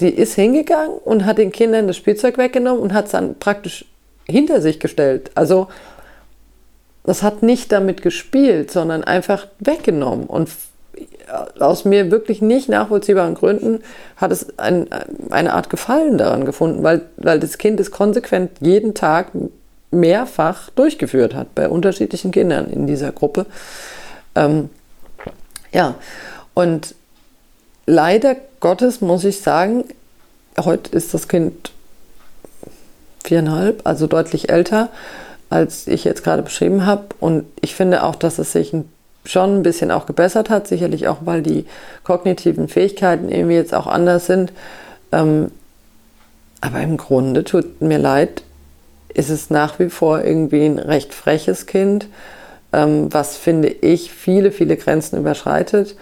die 0.00 0.10
ist 0.10 0.34
hingegangen 0.34 0.96
und 0.98 1.24
hat 1.24 1.38
den 1.38 1.52
Kindern 1.52 1.86
das 1.86 1.96
Spielzeug 1.96 2.38
weggenommen 2.38 2.82
und 2.82 2.92
hat 2.92 3.06
es 3.06 3.12
dann 3.12 3.38
praktisch 3.38 3.84
hinter 4.26 4.60
sich 4.60 4.80
gestellt. 4.80 5.30
Also 5.34 5.68
das 7.04 7.22
hat 7.22 7.42
nicht 7.42 7.72
damit 7.72 8.02
gespielt, 8.02 8.70
sondern 8.70 9.04
einfach 9.04 9.48
weggenommen. 9.58 10.26
Und 10.26 10.48
aus 11.58 11.84
mir 11.84 12.10
wirklich 12.10 12.42
nicht 12.42 12.68
nachvollziehbaren 12.68 13.34
Gründen 13.34 13.80
hat 14.16 14.32
es 14.32 14.58
ein, 14.58 14.88
eine 15.30 15.54
Art 15.54 15.70
Gefallen 15.70 16.18
daran 16.18 16.44
gefunden, 16.44 16.82
weil, 16.82 17.02
weil 17.16 17.40
das 17.40 17.58
Kind 17.58 17.80
es 17.80 17.90
konsequent 17.90 18.50
jeden 18.60 18.94
Tag 18.94 19.28
mehrfach 19.90 20.70
durchgeführt 20.70 21.34
hat 21.34 21.54
bei 21.54 21.68
unterschiedlichen 21.68 22.30
Kindern 22.30 22.70
in 22.70 22.86
dieser 22.86 23.12
Gruppe. 23.12 23.46
Ähm, 24.34 24.70
ja, 25.72 25.94
und 26.54 26.94
leider 27.86 28.36
Gottes 28.60 29.00
muss 29.00 29.24
ich 29.24 29.40
sagen, 29.40 29.84
heute 30.58 30.94
ist 30.96 31.14
das 31.14 31.28
Kind 31.28 31.72
viereinhalb, 33.24 33.82
also 33.84 34.06
deutlich 34.06 34.50
älter, 34.50 34.88
als 35.50 35.86
ich 35.86 36.04
jetzt 36.04 36.24
gerade 36.24 36.42
beschrieben 36.42 36.86
habe. 36.86 37.06
Und 37.20 37.44
ich 37.60 37.74
finde 37.74 38.02
auch, 38.02 38.14
dass 38.14 38.38
es 38.38 38.52
sich 38.52 38.74
schon 39.24 39.58
ein 39.58 39.62
bisschen 39.62 39.90
auch 39.90 40.06
gebessert 40.06 40.50
hat, 40.50 40.66
sicherlich 40.66 41.08
auch, 41.08 41.18
weil 41.24 41.42
die 41.42 41.66
kognitiven 42.04 42.68
Fähigkeiten 42.68 43.28
irgendwie 43.28 43.54
jetzt 43.54 43.74
auch 43.74 43.86
anders 43.86 44.26
sind. 44.26 44.52
Ähm, 45.12 45.50
aber 46.60 46.80
im 46.80 46.96
Grunde 46.96 47.44
tut 47.44 47.80
mir 47.80 47.98
leid, 47.98 48.42
ist 49.14 49.30
es 49.30 49.50
nach 49.50 49.78
wie 49.78 49.90
vor 49.90 50.22
irgendwie 50.24 50.64
ein 50.64 50.78
recht 50.78 51.12
freches 51.14 51.66
Kind, 51.66 52.06
ähm, 52.72 53.12
was 53.12 53.36
finde 53.36 53.68
ich 53.68 54.12
viele, 54.12 54.52
viele 54.52 54.76
Grenzen 54.76 55.18
überschreitet. 55.18 55.96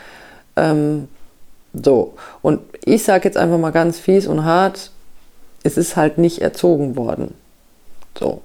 So, 1.73 2.15
und 2.43 2.61
ich 2.85 3.05
sage 3.05 3.25
jetzt 3.25 3.37
einfach 3.37 3.59
mal 3.59 3.71
ganz 3.71 3.99
fies 3.99 4.27
und 4.27 4.45
hart, 4.45 4.91
es 5.63 5.77
ist 5.77 5.97
halt 5.97 6.19
nicht 6.19 6.41
erzogen 6.41 6.97
worden. 6.97 7.35
So. 8.19 8.43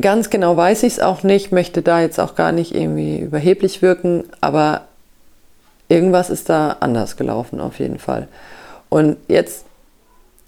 Ganz 0.00 0.30
genau 0.30 0.56
weiß 0.56 0.82
ich 0.82 0.94
es 0.94 1.00
auch 1.00 1.22
nicht, 1.22 1.52
möchte 1.52 1.82
da 1.82 2.00
jetzt 2.00 2.18
auch 2.18 2.34
gar 2.34 2.50
nicht 2.50 2.74
irgendwie 2.74 3.18
überheblich 3.18 3.80
wirken, 3.80 4.24
aber 4.40 4.82
irgendwas 5.88 6.30
ist 6.30 6.48
da 6.48 6.78
anders 6.80 7.16
gelaufen 7.16 7.60
auf 7.60 7.78
jeden 7.78 7.98
Fall. 7.98 8.26
Und 8.88 9.16
jetzt 9.28 9.64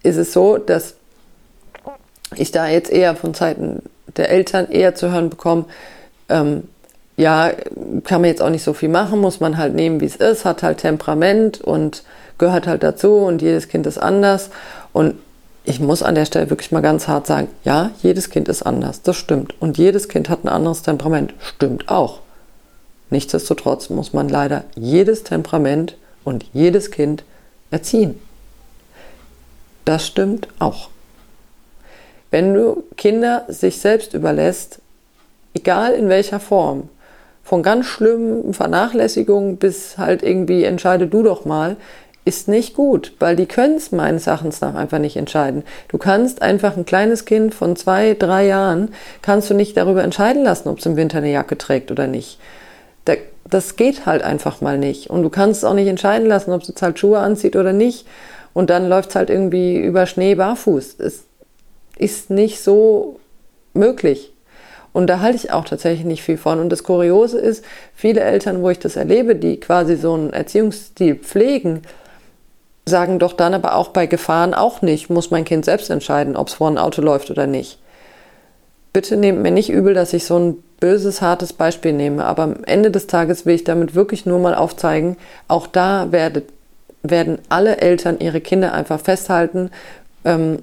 ist 0.02 0.16
es 0.16 0.32
so, 0.32 0.58
dass 0.58 0.94
ich 2.36 2.50
da 2.50 2.68
jetzt 2.68 2.90
eher 2.90 3.14
von 3.14 3.34
Seiten 3.34 3.82
der 4.16 4.30
Eltern 4.30 4.68
eher 4.68 4.94
zu 4.94 5.10
hören 5.10 5.30
bekomme, 5.30 5.66
ähm, 6.28 6.64
ja, 7.20 7.52
kann 8.04 8.22
man 8.22 8.30
jetzt 8.30 8.40
auch 8.40 8.48
nicht 8.48 8.64
so 8.64 8.72
viel 8.72 8.88
machen, 8.88 9.20
muss 9.20 9.40
man 9.40 9.58
halt 9.58 9.74
nehmen, 9.74 10.00
wie 10.00 10.06
es 10.06 10.16
ist, 10.16 10.46
hat 10.46 10.62
halt 10.62 10.78
Temperament 10.78 11.60
und 11.60 12.02
gehört 12.38 12.66
halt 12.66 12.82
dazu 12.82 13.16
und 13.16 13.42
jedes 13.42 13.68
Kind 13.68 13.86
ist 13.86 13.98
anders. 13.98 14.48
Und 14.94 15.16
ich 15.64 15.80
muss 15.80 16.02
an 16.02 16.14
der 16.14 16.24
Stelle 16.24 16.48
wirklich 16.48 16.72
mal 16.72 16.80
ganz 16.80 17.08
hart 17.08 17.26
sagen, 17.26 17.48
ja, 17.62 17.90
jedes 18.02 18.30
Kind 18.30 18.48
ist 18.48 18.62
anders, 18.62 19.02
das 19.02 19.16
stimmt. 19.16 19.54
Und 19.60 19.76
jedes 19.76 20.08
Kind 20.08 20.30
hat 20.30 20.44
ein 20.44 20.48
anderes 20.48 20.80
Temperament, 20.80 21.34
stimmt 21.40 21.90
auch. 21.90 22.20
Nichtsdestotrotz 23.10 23.90
muss 23.90 24.14
man 24.14 24.30
leider 24.30 24.64
jedes 24.74 25.22
Temperament 25.22 25.96
und 26.24 26.46
jedes 26.54 26.90
Kind 26.90 27.24
erziehen. 27.70 28.18
Das 29.84 30.06
stimmt 30.06 30.48
auch. 30.58 30.88
Wenn 32.30 32.54
du 32.54 32.84
Kinder 32.96 33.44
sich 33.48 33.78
selbst 33.78 34.14
überlässt, 34.14 34.78
egal 35.52 35.92
in 35.92 36.08
welcher 36.08 36.40
Form, 36.40 36.88
von 37.42 37.62
ganz 37.62 37.86
schlimmen 37.86 38.54
Vernachlässigungen 38.54 39.56
bis 39.56 39.98
halt 39.98 40.22
irgendwie 40.22 40.64
entscheide 40.64 41.06
du 41.06 41.22
doch 41.22 41.44
mal, 41.44 41.76
ist 42.24 42.48
nicht 42.48 42.74
gut, 42.74 43.12
weil 43.18 43.34
die 43.34 43.46
können 43.46 43.76
es 43.76 43.92
meines 43.92 44.26
Erachtens 44.26 44.60
nach 44.60 44.74
einfach 44.74 44.98
nicht 44.98 45.16
entscheiden. 45.16 45.64
Du 45.88 45.98
kannst 45.98 46.42
einfach 46.42 46.76
ein 46.76 46.84
kleines 46.84 47.24
Kind 47.24 47.54
von 47.54 47.76
zwei, 47.76 48.14
drei 48.14 48.46
Jahren, 48.46 48.90
kannst 49.22 49.48
du 49.50 49.54
nicht 49.54 49.76
darüber 49.76 50.04
entscheiden 50.04 50.44
lassen, 50.44 50.68
ob 50.68 50.78
es 50.78 50.86
im 50.86 50.96
Winter 50.96 51.18
eine 51.18 51.32
Jacke 51.32 51.56
trägt 51.56 51.90
oder 51.90 52.06
nicht. 52.06 52.38
das 53.48 53.74
geht 53.74 54.06
halt 54.06 54.22
einfach 54.22 54.60
mal 54.60 54.78
nicht. 54.78 55.10
Und 55.10 55.24
du 55.24 55.30
kannst 55.30 55.62
es 55.62 55.64
auch 55.64 55.74
nicht 55.74 55.88
entscheiden 55.88 56.28
lassen, 56.28 56.52
ob 56.52 56.62
es 56.62 56.68
jetzt 56.68 56.82
halt 56.82 57.00
Schuhe 57.00 57.18
anzieht 57.18 57.56
oder 57.56 57.72
nicht. 57.72 58.06
Und 58.52 58.70
dann 58.70 58.88
läuft 58.88 59.10
es 59.10 59.16
halt 59.16 59.28
irgendwie 59.28 59.76
über 59.76 60.06
Schnee 60.06 60.36
barfuß. 60.36 61.00
Es 61.00 61.24
ist 61.98 62.30
nicht 62.30 62.60
so 62.60 63.18
möglich. 63.74 64.32
Und 64.92 65.06
da 65.06 65.20
halte 65.20 65.36
ich 65.36 65.52
auch 65.52 65.64
tatsächlich 65.64 66.04
nicht 66.04 66.22
viel 66.22 66.36
von. 66.36 66.60
Und 66.60 66.70
das 66.70 66.82
Kuriose 66.82 67.38
ist, 67.38 67.64
viele 67.94 68.20
Eltern, 68.20 68.62
wo 68.62 68.70
ich 68.70 68.78
das 68.78 68.96
erlebe, 68.96 69.36
die 69.36 69.58
quasi 69.60 69.96
so 69.96 70.14
einen 70.14 70.32
Erziehungsstil 70.32 71.16
pflegen, 71.16 71.82
sagen 72.86 73.18
doch 73.18 73.32
dann 73.32 73.54
aber 73.54 73.76
auch 73.76 73.88
bei 73.88 74.06
Gefahren 74.06 74.54
auch 74.54 74.82
nicht, 74.82 75.10
muss 75.10 75.30
mein 75.30 75.44
Kind 75.44 75.64
selbst 75.64 75.90
entscheiden, 75.90 76.36
ob 76.36 76.48
es 76.48 76.54
vor 76.54 76.68
ein 76.68 76.78
Auto 76.78 77.02
läuft 77.02 77.30
oder 77.30 77.46
nicht. 77.46 77.78
Bitte 78.92 79.16
nehmt 79.16 79.40
mir 79.42 79.52
nicht 79.52 79.70
übel, 79.70 79.94
dass 79.94 80.12
ich 80.12 80.24
so 80.24 80.38
ein 80.38 80.56
böses, 80.80 81.22
hartes 81.22 81.52
Beispiel 81.52 81.92
nehme, 81.92 82.24
aber 82.24 82.42
am 82.42 82.64
Ende 82.64 82.90
des 82.90 83.06
Tages 83.06 83.46
will 83.46 83.54
ich 83.54 83.64
damit 83.64 83.94
wirklich 83.94 84.26
nur 84.26 84.38
mal 84.40 84.54
aufzeigen, 84.54 85.16
auch 85.46 85.66
da 85.66 86.10
werde, 86.10 86.42
werden 87.02 87.38
alle 87.48 87.76
Eltern 87.76 88.18
ihre 88.18 88.40
Kinder 88.40 88.72
einfach 88.72 88.98
festhalten 88.98 89.70
ähm, 90.24 90.60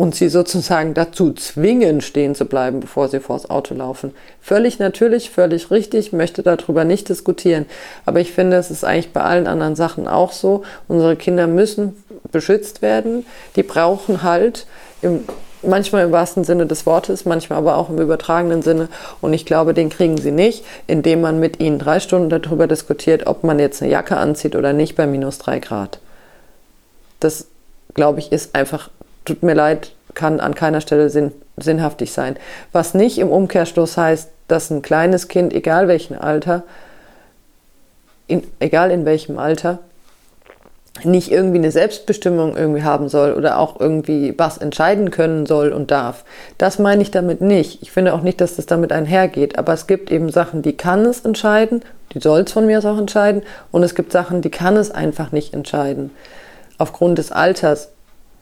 und 0.00 0.14
sie 0.14 0.30
sozusagen 0.30 0.94
dazu 0.94 1.34
zwingen, 1.34 2.00
stehen 2.00 2.34
zu 2.34 2.46
bleiben, 2.46 2.80
bevor 2.80 3.08
sie 3.08 3.20
vors 3.20 3.50
Auto 3.50 3.74
laufen. 3.74 4.14
Völlig 4.40 4.78
natürlich, 4.78 5.28
völlig 5.28 5.70
richtig, 5.70 6.14
möchte 6.14 6.42
darüber 6.42 6.84
nicht 6.84 7.10
diskutieren. 7.10 7.66
Aber 8.06 8.18
ich 8.18 8.32
finde, 8.32 8.56
es 8.56 8.70
ist 8.70 8.82
eigentlich 8.82 9.12
bei 9.12 9.20
allen 9.20 9.46
anderen 9.46 9.76
Sachen 9.76 10.08
auch 10.08 10.32
so. 10.32 10.62
Unsere 10.88 11.16
Kinder 11.16 11.46
müssen 11.46 12.02
beschützt 12.32 12.80
werden. 12.80 13.26
Die 13.56 13.62
brauchen 13.62 14.22
halt 14.22 14.66
im 15.02 15.24
manchmal 15.62 16.06
im 16.06 16.12
wahrsten 16.12 16.44
Sinne 16.44 16.64
des 16.64 16.86
Wortes, 16.86 17.26
manchmal 17.26 17.58
aber 17.58 17.76
auch 17.76 17.90
im 17.90 17.98
übertragenen 17.98 18.62
Sinne. 18.62 18.88
Und 19.20 19.34
ich 19.34 19.44
glaube, 19.44 19.74
den 19.74 19.90
kriegen 19.90 20.16
sie 20.16 20.32
nicht, 20.32 20.64
indem 20.86 21.20
man 21.20 21.38
mit 21.38 21.60
ihnen 21.60 21.78
drei 21.78 22.00
Stunden 22.00 22.30
darüber 22.30 22.66
diskutiert, 22.66 23.26
ob 23.26 23.44
man 23.44 23.58
jetzt 23.58 23.82
eine 23.82 23.92
Jacke 23.92 24.16
anzieht 24.16 24.56
oder 24.56 24.72
nicht 24.72 24.96
bei 24.96 25.06
minus 25.06 25.36
drei 25.36 25.58
Grad. 25.58 25.98
Das, 27.20 27.48
glaube 27.92 28.20
ich, 28.20 28.32
ist 28.32 28.54
einfach, 28.54 28.88
tut 29.30 29.42
mir 29.42 29.54
leid, 29.54 29.92
kann 30.14 30.40
an 30.40 30.54
keiner 30.54 30.80
Stelle 30.80 31.08
sinn, 31.08 31.32
sinnhaftig 31.56 32.12
sein. 32.12 32.36
Was 32.72 32.94
nicht 32.94 33.18
im 33.18 33.30
Umkehrschluss 33.30 33.96
heißt, 33.96 34.28
dass 34.48 34.70
ein 34.70 34.82
kleines 34.82 35.28
Kind, 35.28 35.52
egal 35.52 35.86
welchen 35.86 36.16
Alter, 36.18 36.64
in, 38.26 38.42
egal 38.58 38.90
in 38.90 39.04
welchem 39.04 39.38
Alter, 39.38 39.78
nicht 41.04 41.30
irgendwie 41.30 41.58
eine 41.58 41.70
Selbstbestimmung 41.70 42.56
irgendwie 42.56 42.82
haben 42.82 43.08
soll 43.08 43.32
oder 43.32 43.58
auch 43.58 43.78
irgendwie 43.78 44.34
was 44.36 44.58
entscheiden 44.58 45.12
können 45.12 45.46
soll 45.46 45.72
und 45.72 45.92
darf. 45.92 46.24
Das 46.58 46.80
meine 46.80 47.02
ich 47.02 47.12
damit 47.12 47.40
nicht. 47.40 47.80
Ich 47.82 47.92
finde 47.92 48.12
auch 48.12 48.22
nicht, 48.22 48.40
dass 48.40 48.56
das 48.56 48.66
damit 48.66 48.90
einhergeht. 48.90 49.56
Aber 49.58 49.72
es 49.72 49.86
gibt 49.86 50.10
eben 50.10 50.30
Sachen, 50.30 50.62
die 50.62 50.76
kann 50.76 51.06
es 51.06 51.20
entscheiden, 51.20 51.82
die 52.12 52.18
soll 52.18 52.40
es 52.40 52.52
von 52.52 52.66
mir 52.66 52.78
aus 52.78 52.84
auch 52.84 52.98
entscheiden. 52.98 53.42
Und 53.70 53.84
es 53.84 53.94
gibt 53.94 54.10
Sachen, 54.10 54.42
die 54.42 54.50
kann 54.50 54.76
es 54.76 54.90
einfach 54.90 55.30
nicht 55.30 55.54
entscheiden. 55.54 56.10
Aufgrund 56.76 57.18
des 57.18 57.30
Alters 57.30 57.90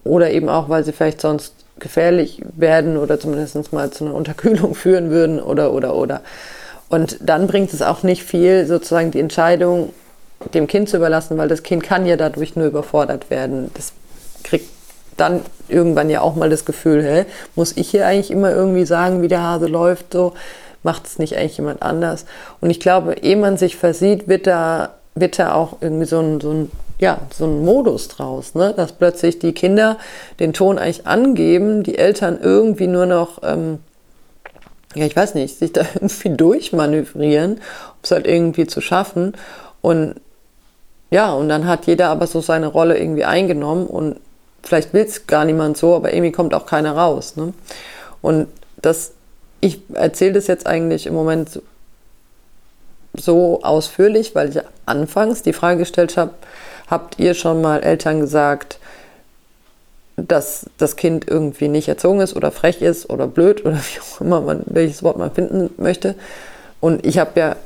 oder 0.05 0.31
eben 0.31 0.49
auch, 0.49 0.69
weil 0.69 0.85
sie 0.85 0.93
vielleicht 0.93 1.21
sonst 1.21 1.55
gefährlich 1.79 2.43
werden 2.57 2.97
oder 2.97 3.21
zumindest 3.21 3.73
mal 3.73 3.91
zu 3.91 4.05
einer 4.05 4.15
Unterkühlung 4.15 4.75
führen 4.77 5.11
würden 5.11 5.41
oder 5.41 5.73
oder 5.73 5.95
oder. 5.95 6.23
Und 6.89 7.19
dann 7.21 7.47
bringt 7.47 7.73
es 7.73 7.83
auch 7.83 8.03
nicht 8.03 8.23
viel, 8.23 8.67
sozusagen 8.67 9.11
die 9.11 9.21
Entscheidung 9.21 9.93
dem 10.55 10.67
Kind 10.67 10.89
zu 10.89 10.97
überlassen, 10.97 11.37
weil 11.37 11.49
das 11.49 11.63
Kind 11.63 11.83
kann 11.83 12.07
ja 12.07 12.17
dadurch 12.17 12.57
nur 12.57 12.67
überfordert 12.67 13.29
werden. 13.29 13.71
Das 13.75 13.93
kriegt 14.45 14.69
dann 15.17 15.43
irgendwann 15.69 16.11
ja 16.11 16.21
auch 16.21 16.37
mal 16.37 16.49
das 16.49 16.65
Gefühl, 16.65 17.03
hä, 17.03 17.25
muss 17.57 17.77
ich 17.77 17.91
hier 17.91 18.07
eigentlich 18.07 18.31
immer 18.31 18.53
irgendwie 18.53 18.87
sagen, 18.87 19.21
wie 19.21 19.29
der 19.29 19.43
Hase 19.43 19.67
läuft, 19.67 20.13
so 20.13 20.35
macht 20.83 21.07
es 21.07 21.19
nicht 21.19 21.37
eigentlich 21.37 21.59
jemand 21.59 21.83
anders. 21.83 22.25
Und 22.61 22.71
ich 22.71 22.81
glaube, 22.81 23.15
ehe 23.15 23.37
man 23.37 23.59
sich 23.59 23.77
versieht, 23.77 24.29
wird 24.29 24.47
da, 24.47 24.95
wird 25.15 25.39
da 25.39 25.55
auch 25.55 25.79
irgendwie 25.81 26.07
so 26.07 26.21
ein, 26.21 26.41
so 26.41 26.53
ein 26.53 26.71
ja, 26.99 27.19
so 27.33 27.47
ein 27.47 27.65
Modus 27.65 28.09
draus, 28.09 28.55
ne? 28.55 28.75
dass 28.77 28.93
plötzlich 28.93 29.39
die 29.39 29.53
Kinder 29.53 29.99
den 30.41 30.53
Ton 30.53 30.79
eigentlich 30.79 31.07
angeben, 31.07 31.83
die 31.83 31.97
Eltern 31.97 32.39
irgendwie 32.43 32.89
nur 32.89 33.07
noch, 33.07 33.43
ähm, 33.43 33.79
ja, 34.95 35.07
ich 35.07 35.15
weiß 35.15 35.35
nicht, 35.35 35.59
sich 35.59 35.73
da 35.73 35.83
irgendwie 35.95 36.31
durchmanövrieren, 36.31 37.53
um 37.53 37.61
es 38.03 38.11
halt 38.11 38.27
irgendwie 38.27 38.67
zu 38.67 38.81
schaffen. 38.81 39.35
Und 39.81 40.17
ja, 41.11 41.33
und 41.33 41.49
dann 41.49 41.67
hat 41.67 41.87
jeder 41.87 42.09
aber 42.09 42.27
so 42.27 42.41
seine 42.41 42.67
Rolle 42.67 42.99
irgendwie 42.99 43.25
eingenommen 43.25 43.87
und 43.87 44.21
vielleicht 44.63 44.93
will 44.93 45.05
es 45.05 45.27
gar 45.27 45.45
niemand 45.45 45.77
so, 45.77 45.95
aber 45.95 46.13
irgendwie 46.13 46.33
kommt 46.33 46.53
auch 46.53 46.67
keiner 46.67 46.97
raus. 46.97 47.37
Ne? 47.37 47.55
Und 48.21 48.49
das, 48.83 49.13
ich 49.61 49.81
erzähle 49.95 50.35
das 50.35 50.49
jetzt 50.49 50.67
eigentlich 50.67 51.07
im 51.07 51.15
Moment 51.15 51.49
so, 51.49 51.63
so 53.17 53.63
ausführlich, 53.63 54.35
weil 54.35 54.51
ich 54.51 54.63
anfangs 54.85 55.43
die 55.43 55.53
Frage 55.53 55.79
gestellt 55.79 56.17
habe, 56.17 56.33
habt 56.91 57.19
ihr 57.19 57.35
schon 57.35 57.61
mal 57.61 57.83
Eltern 57.83 58.21
gesagt, 58.21 58.79
dass 60.17 60.67
das 60.79 60.97
Kind 60.97 61.29
irgendwie 61.29 61.69
nicht 61.69 61.89
erzogen 61.89 62.21
ist 62.21 62.35
oder 62.35 62.51
frech 62.51 62.83
ist 62.83 63.09
oder 63.09 63.27
blöd 63.27 63.65
oder 63.65 63.77
wie 63.95 64.01
auch 64.01 64.21
immer 64.21 64.41
man 64.41 64.63
welches 64.67 65.03
Wort 65.03 65.17
man 65.17 65.31
finden 65.31 65.71
möchte. 65.77 66.15
Und 66.81 67.07
ich 67.07 67.19
habe 67.19 67.39
ja 67.39 67.57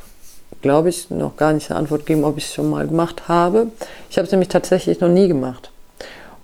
glaube 0.62 0.88
ich, 0.88 1.10
noch 1.10 1.36
gar 1.36 1.52
nicht 1.52 1.70
eine 1.70 1.78
Antwort 1.78 2.06
geben, 2.06 2.24
ob 2.24 2.38
ich 2.38 2.46
es 2.46 2.54
schon 2.54 2.70
mal 2.70 2.86
gemacht 2.86 3.28
habe. 3.28 3.66
Ich 4.08 4.16
habe 4.16 4.26
es 4.26 4.32
nämlich 4.32 4.48
tatsächlich 4.48 5.00
noch 5.00 5.08
nie 5.08 5.28
gemacht. 5.28 5.70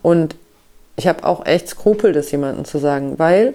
Und 0.03 0.35
ich 0.97 1.07
habe 1.07 1.25
auch 1.25 1.47
echt 1.47 1.69
Skrupel, 1.69 2.13
das 2.13 2.31
jemandem 2.31 2.65
zu 2.65 2.79
sagen, 2.79 3.19
weil 3.19 3.55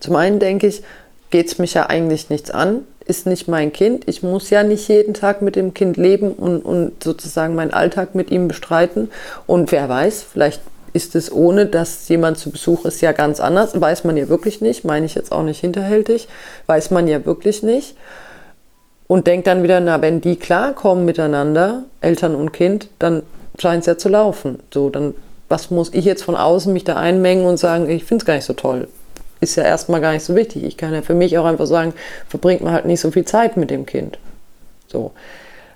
zum 0.00 0.16
einen 0.16 0.38
denke 0.38 0.66
ich, 0.66 0.82
geht 1.30 1.46
es 1.46 1.58
mich 1.58 1.74
ja 1.74 1.86
eigentlich 1.86 2.30
nichts 2.30 2.50
an, 2.50 2.86
ist 3.08 3.26
nicht 3.26 3.48
mein 3.48 3.72
Kind. 3.72 4.04
Ich 4.06 4.22
muss 4.22 4.50
ja 4.50 4.62
nicht 4.62 4.88
jeden 4.88 5.14
Tag 5.14 5.42
mit 5.42 5.56
dem 5.56 5.74
Kind 5.74 5.96
leben 5.96 6.32
und, 6.32 6.60
und 6.60 7.02
sozusagen 7.02 7.54
meinen 7.54 7.72
Alltag 7.72 8.14
mit 8.14 8.30
ihm 8.30 8.48
bestreiten. 8.48 9.10
Und 9.46 9.72
wer 9.72 9.88
weiß, 9.88 10.24
vielleicht 10.32 10.60
ist 10.92 11.14
es 11.14 11.32
ohne, 11.32 11.66
dass 11.66 12.08
jemand 12.08 12.38
zu 12.38 12.50
Besuch 12.50 12.84
ist, 12.84 13.00
ja 13.00 13.12
ganz 13.12 13.40
anders. 13.40 13.80
Weiß 13.80 14.04
man 14.04 14.16
ja 14.16 14.28
wirklich 14.28 14.60
nicht, 14.60 14.84
meine 14.84 15.06
ich 15.06 15.14
jetzt 15.14 15.32
auch 15.32 15.42
nicht 15.42 15.60
hinterhältig, 15.60 16.28
weiß 16.66 16.90
man 16.90 17.08
ja 17.08 17.24
wirklich 17.24 17.62
nicht 17.62 17.96
und 19.08 19.26
denkt 19.26 19.46
dann 19.46 19.62
wieder, 19.62 19.80
na, 19.80 20.00
wenn 20.00 20.20
die 20.20 20.36
klarkommen 20.36 21.04
miteinander, 21.04 21.84
Eltern 22.00 22.34
und 22.34 22.52
Kind, 22.52 22.88
dann 22.98 23.22
scheint 23.58 23.80
es 23.80 23.86
ja 23.86 23.98
zu 23.98 24.08
laufen. 24.08 24.60
So, 24.72 24.90
dann, 24.90 25.14
was 25.48 25.70
muss 25.70 25.92
ich 25.92 26.04
jetzt 26.04 26.22
von 26.22 26.36
außen 26.36 26.72
mich 26.72 26.84
da 26.84 26.96
einmengen 26.96 27.46
und 27.46 27.56
sagen, 27.56 27.88
ich 27.88 28.04
finde 28.04 28.22
es 28.22 28.26
gar 28.26 28.34
nicht 28.34 28.44
so 28.44 28.52
toll? 28.52 28.86
Ist 29.40 29.56
ja 29.56 29.62
erstmal 29.62 30.00
gar 30.00 30.12
nicht 30.12 30.24
so 30.24 30.34
wichtig. 30.34 30.64
Ich 30.64 30.76
kann 30.76 30.92
ja 30.92 31.02
für 31.02 31.14
mich 31.14 31.38
auch 31.38 31.44
einfach 31.44 31.66
sagen, 31.66 31.94
verbringt 32.28 32.62
man 32.62 32.72
halt 32.72 32.86
nicht 32.86 33.00
so 33.00 33.10
viel 33.10 33.24
Zeit 33.24 33.56
mit 33.56 33.70
dem 33.70 33.86
Kind. 33.86 34.18
So. 34.88 35.12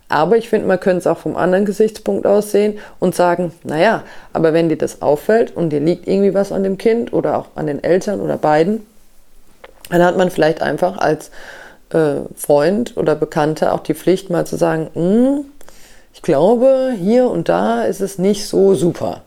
Aber 0.09 0.37
ich 0.37 0.49
finde, 0.49 0.67
man 0.67 0.79
könnte 0.79 0.99
es 0.99 1.07
auch 1.07 1.19
vom 1.19 1.37
anderen 1.37 1.65
Gesichtspunkt 1.65 2.27
aus 2.27 2.51
sehen 2.51 2.79
und 2.99 3.15
sagen, 3.15 3.53
naja, 3.65 4.03
aber 4.35 4.53
wenn 4.53 4.69
dir 4.69 4.77
das 4.77 5.01
auffällt 5.01 5.57
und 5.57 5.71
dir 5.71 5.81
liegt 5.81 6.07
irgendwie 6.07 6.35
was 6.35 6.53
an 6.53 6.63
dem 6.63 6.77
Kind 6.77 7.13
oder 7.15 7.39
auch 7.39 7.47
an 7.55 7.67
den 7.67 7.83
Eltern 7.83 8.21
oder 8.21 8.37
beiden, 8.37 8.87
dann 9.91 10.03
hat 10.03 10.19
man 10.19 10.31
vielleicht 10.31 10.61
einfach 10.61 10.99
als 10.99 11.31
äh, 11.91 12.17
Freund 12.37 12.97
oder 12.97 13.15
Bekannte 13.15 13.73
auch 13.73 13.81
die 13.81 13.95
Pflicht, 13.95 14.29
mal 14.29 14.47
zu 14.47 14.57
sagen, 14.57 14.91
hm, 14.93 15.45
ich 16.13 16.21
glaube, 16.21 16.93
hier 16.99 17.31
und 17.31 17.49
da 17.49 17.83
ist 17.83 18.01
es 18.01 18.19
nicht 18.19 18.47
so 18.47 18.75
super. 18.75 19.23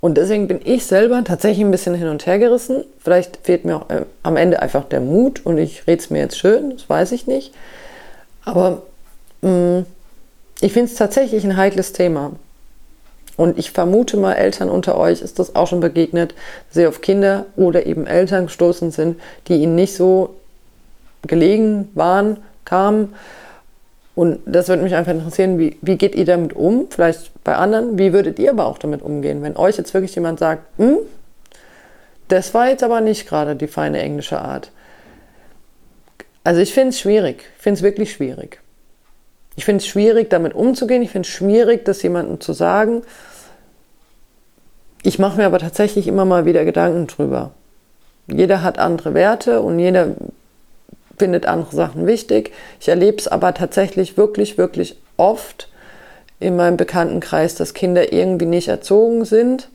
Und 0.00 0.16
deswegen 0.16 0.48
bin 0.48 0.60
ich 0.64 0.86
selber 0.86 1.22
tatsächlich 1.24 1.64
ein 1.64 1.70
bisschen 1.70 1.94
hin 1.94 2.08
und 2.08 2.24
her 2.26 2.38
gerissen. 2.38 2.84
Vielleicht 2.98 3.38
fehlt 3.42 3.64
mir 3.64 3.76
auch 3.76 3.90
äh, 3.90 4.06
am 4.22 4.36
Ende 4.36 4.62
einfach 4.62 4.84
der 4.84 5.00
Mut 5.00 5.44
und 5.44 5.58
ich 5.58 5.86
rede 5.86 6.00
es 6.00 6.10
mir 6.10 6.20
jetzt 6.20 6.38
schön, 6.38 6.70
das 6.70 6.88
weiß 6.88 7.12
ich 7.12 7.26
nicht. 7.26 7.52
Aber 8.44 8.82
mh, 9.42 9.50
hm, 9.50 9.86
ich 10.60 10.72
finde 10.72 10.90
es 10.90 10.98
tatsächlich 10.98 11.44
ein 11.44 11.56
heikles 11.56 11.92
Thema. 11.92 12.32
Und 13.36 13.58
ich 13.58 13.70
vermute 13.70 14.18
mal, 14.18 14.34
Eltern 14.34 14.68
unter 14.68 14.98
euch 14.98 15.22
ist 15.22 15.38
das 15.38 15.56
auch 15.56 15.66
schon 15.66 15.80
begegnet, 15.80 16.34
dass 16.68 16.74
sie 16.74 16.86
auf 16.86 17.00
Kinder 17.00 17.46
oder 17.56 17.86
eben 17.86 18.06
Eltern 18.06 18.46
gestoßen 18.46 18.90
sind, 18.90 19.18
die 19.48 19.54
ihnen 19.54 19.74
nicht 19.74 19.96
so 19.96 20.34
gelegen 21.26 21.88
waren, 21.94 22.38
kamen. 22.66 23.14
Und 24.20 24.40
das 24.44 24.68
würde 24.68 24.82
mich 24.82 24.94
einfach 24.94 25.12
interessieren, 25.12 25.58
wie, 25.58 25.78
wie 25.80 25.96
geht 25.96 26.14
ihr 26.14 26.26
damit 26.26 26.52
um? 26.52 26.88
Vielleicht 26.90 27.32
bei 27.42 27.54
anderen. 27.54 27.98
Wie 27.98 28.12
würdet 28.12 28.38
ihr 28.38 28.50
aber 28.50 28.66
auch 28.66 28.76
damit 28.76 29.00
umgehen, 29.00 29.42
wenn 29.42 29.56
euch 29.56 29.78
jetzt 29.78 29.94
wirklich 29.94 30.14
jemand 30.14 30.38
sagt, 30.38 30.62
hm, 30.76 30.98
das 32.28 32.52
war 32.52 32.68
jetzt 32.68 32.82
aber 32.82 33.00
nicht 33.00 33.26
gerade 33.26 33.56
die 33.56 33.66
feine 33.66 33.98
englische 34.02 34.38
Art. 34.38 34.72
Also 36.44 36.60
ich 36.60 36.74
finde 36.74 36.90
es 36.90 37.00
schwierig. 37.00 37.44
Ich 37.56 37.62
finde 37.62 37.78
es 37.78 37.82
wirklich 37.82 38.12
schwierig. 38.12 38.60
Ich 39.56 39.64
finde 39.64 39.78
es 39.78 39.86
schwierig, 39.86 40.28
damit 40.28 40.52
umzugehen. 40.52 41.00
Ich 41.00 41.12
finde 41.12 41.26
es 41.26 41.32
schwierig, 41.32 41.86
das 41.86 42.02
jemandem 42.02 42.42
zu 42.42 42.52
sagen. 42.52 43.00
Ich 45.02 45.18
mache 45.18 45.38
mir 45.38 45.46
aber 45.46 45.60
tatsächlich 45.60 46.06
immer 46.06 46.26
mal 46.26 46.44
wieder 46.44 46.66
Gedanken 46.66 47.06
drüber. 47.06 47.52
Jeder 48.26 48.62
hat 48.62 48.78
andere 48.78 49.14
Werte 49.14 49.62
und 49.62 49.78
jeder 49.78 50.08
findet 51.20 51.44
andere 51.46 51.76
Sachen 51.76 52.06
wichtig. 52.06 52.52
Ich 52.80 52.88
erlebe 52.88 53.18
es 53.18 53.28
aber 53.28 53.52
tatsächlich 53.54 54.16
wirklich, 54.16 54.56
wirklich 54.56 54.96
oft 55.18 55.68
in 56.40 56.56
meinem 56.56 56.78
Bekanntenkreis, 56.78 57.54
dass 57.54 57.74
Kinder 57.74 58.12
irgendwie 58.12 58.46
nicht 58.46 58.68
erzogen 58.68 59.26
sind. 59.26 59.68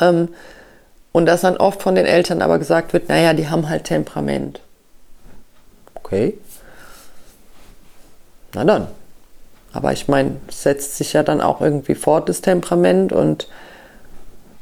Ähm, 0.00 0.28
und 1.12 1.26
dass 1.26 1.42
dann 1.42 1.56
oft 1.56 1.82
von 1.82 1.94
den 1.94 2.06
Eltern 2.06 2.42
aber 2.42 2.58
gesagt 2.58 2.92
wird, 2.92 3.08
naja, 3.08 3.32
die 3.32 3.48
haben 3.48 3.68
halt 3.68 3.84
Temperament. 3.84 4.60
Okay. 5.94 6.36
Na 8.54 8.64
dann. 8.64 8.88
Aber 9.72 9.92
ich 9.92 10.08
meine, 10.08 10.36
es 10.48 10.64
setzt 10.64 10.96
sich 10.96 11.12
ja 11.12 11.22
dann 11.22 11.40
auch 11.40 11.60
irgendwie 11.60 11.94
fort, 11.94 12.28
das 12.28 12.40
Temperament, 12.40 13.12
und 13.12 13.46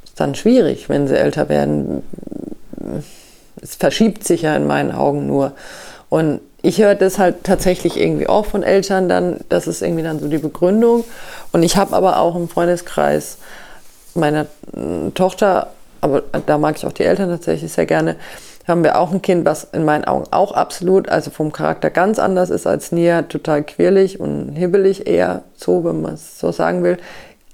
ist 0.05 0.21
dann 0.21 0.35
schwierig, 0.35 0.91
wenn 0.91 1.09
sie 1.09 1.17
älter 1.17 1.49
werden 1.49 2.03
es 3.69 3.75
verschiebt 3.77 4.25
sich 4.25 4.43
ja 4.43 4.57
in 4.57 4.67
meinen 4.67 4.93
Augen 4.93 5.27
nur. 5.27 5.53
Und 6.09 6.41
ich 6.63 6.81
höre 6.81 6.95
das 6.95 7.19
halt 7.19 7.45
tatsächlich 7.45 7.99
irgendwie 7.99 8.29
auch 8.29 8.47
von 8.47 8.63
Eltern 8.63 9.09
dann, 9.09 9.41
das 9.49 9.67
ist 9.67 9.83
irgendwie 9.83 10.03
dann 10.03 10.19
so 10.19 10.29
die 10.29 10.39
Begründung. 10.39 11.05
Und 11.53 11.63
ich 11.63 11.77
habe 11.77 11.95
aber 11.95 12.19
auch 12.19 12.35
im 12.35 12.49
Freundeskreis 12.49 13.39
meiner 14.15 14.47
äh, 14.75 15.11
Tochter, 15.15 15.69
aber 16.01 16.23
da 16.47 16.59
mag 16.59 16.77
ich 16.77 16.87
auch 16.87 16.93
die 16.93 17.05
Eltern 17.05 17.29
tatsächlich 17.29 17.73
sehr 17.73 17.87
gerne, 17.87 18.17
haben 18.67 18.85
wir 18.85 18.99
auch 18.99 19.13
ein 19.13 19.23
Kind, 19.23 19.47
was 19.47 19.65
in 19.65 19.85
meinen 19.85 20.05
Augen 20.05 20.27
auch 20.31 20.53
absolut, 20.53 21.09
also 21.09 21.31
vom 21.31 21.53
Charakter 21.53 21.91
ganz 21.91 22.19
anders 22.19 22.51
ist 22.51 22.67
als 22.67 22.93
Nia, 22.93 23.23
total 23.23 23.63
quirlig 23.63 24.21
und 24.21 24.55
hibbelig 24.57 25.07
eher, 25.07 25.43
so, 25.57 25.85
wenn 25.85 26.03
man 26.03 26.15
es 26.15 26.39
so 26.39 26.53
sagen 26.53 26.83
will. 26.83 26.99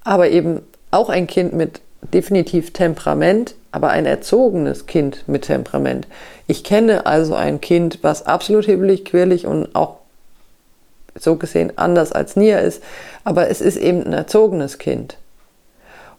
Aber 0.02 0.28
eben 0.28 0.60
auch 0.90 1.08
ein 1.08 1.26
Kind 1.26 1.52
mit 1.52 1.80
definitiv 2.12 2.72
Temperament, 2.72 3.54
aber 3.74 3.90
ein 3.90 4.06
erzogenes 4.06 4.86
Kind 4.86 5.24
mit 5.26 5.46
Temperament. 5.46 6.06
Ich 6.46 6.62
kenne 6.62 7.06
also 7.06 7.34
ein 7.34 7.60
Kind, 7.60 7.98
was 8.02 8.24
absolut 8.24 8.66
hibbelig, 8.66 9.04
quirlig 9.04 9.48
und 9.48 9.74
auch 9.74 9.96
so 11.16 11.34
gesehen 11.34 11.72
anders 11.74 12.12
als 12.12 12.36
Nia 12.36 12.58
ist, 12.58 12.84
aber 13.24 13.48
es 13.50 13.60
ist 13.60 13.76
eben 13.76 14.04
ein 14.04 14.12
erzogenes 14.12 14.78
Kind. 14.78 15.16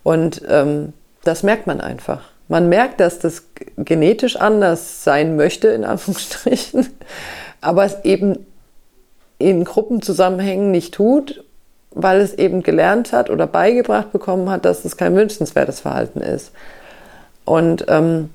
Und 0.04 0.42
ähm, 0.50 0.92
das 1.24 1.44
merkt 1.44 1.66
man 1.66 1.80
einfach. 1.80 2.24
Man 2.50 2.68
merkt, 2.68 3.00
dass 3.00 3.20
das 3.20 3.44
genetisch 3.78 4.36
anders 4.36 5.06
sein 5.06 5.38
möchte, 5.38 5.70
in 5.70 5.86
Anführungsstrichen, 5.86 6.90
aber 7.62 7.86
es 7.86 8.04
eben 8.04 8.46
in 9.38 9.64
Gruppenzusammenhängen 9.64 10.72
nicht 10.72 10.94
tut, 10.94 11.46
weil 11.92 12.20
es 12.20 12.34
eben 12.34 12.64
gelernt 12.64 13.14
hat 13.14 13.30
oder 13.30 13.48
beigebracht 13.48 14.12
bekommen 14.12 14.50
hat, 14.50 14.66
dass 14.66 14.84
es 14.84 14.98
kein 14.98 15.16
wünschenswertes 15.16 15.80
Verhalten 15.80 16.20
ist. 16.20 16.52
Und 17.46 17.86
ähm, 17.88 18.30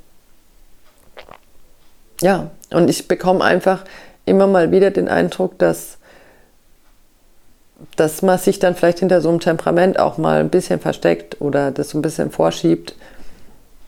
ja, 2.20 2.50
und 2.70 2.88
ich 2.88 3.08
bekomme 3.08 3.44
einfach 3.44 3.84
immer 4.24 4.46
mal 4.46 4.70
wieder 4.70 4.90
den 4.90 5.08
Eindruck, 5.08 5.58
dass, 5.58 5.98
dass 7.96 8.22
man 8.22 8.38
sich 8.38 8.58
dann 8.58 8.74
vielleicht 8.74 9.00
hinter 9.00 9.20
so 9.20 9.28
einem 9.28 9.40
Temperament 9.40 9.98
auch 9.98 10.18
mal 10.18 10.40
ein 10.40 10.50
bisschen 10.50 10.80
versteckt 10.80 11.40
oder 11.40 11.70
das 11.70 11.90
so 11.90 11.98
ein 11.98 12.02
bisschen 12.02 12.30
vorschiebt. 12.30 12.94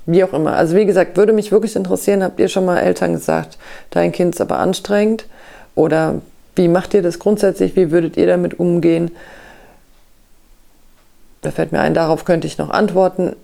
Wie 0.04 0.24
auch 0.24 0.32
immer. 0.32 0.56
Also 0.56 0.74
wie 0.74 0.84
gesagt, 0.84 1.16
würde 1.16 1.32
mich 1.32 1.52
wirklich 1.52 1.76
interessieren, 1.76 2.24
habt 2.24 2.40
ihr 2.40 2.48
schon 2.48 2.64
mal 2.64 2.78
Eltern 2.78 3.12
gesagt, 3.12 3.56
dein 3.90 4.10
Kind 4.10 4.34
ist 4.34 4.40
aber 4.40 4.58
anstrengend? 4.58 5.26
Oder 5.76 6.20
wie 6.56 6.66
macht 6.66 6.92
ihr 6.94 7.02
das 7.02 7.20
grundsätzlich? 7.20 7.76
Wie 7.76 7.92
würdet 7.92 8.16
ihr 8.16 8.26
damit 8.26 8.58
umgehen? 8.58 9.12
Da 11.42 11.50
fällt 11.50 11.70
mir 11.70 11.80
ein, 11.80 11.94
darauf 11.94 12.24
könnte 12.24 12.46
ich 12.46 12.58
noch 12.58 12.70
antworten. 12.70 13.36